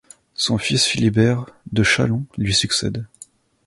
[0.33, 3.05] Son fils Philibert de Châlon lui succède.